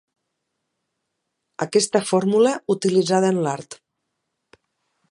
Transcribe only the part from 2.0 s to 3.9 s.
fórmula utilitzada en l’art.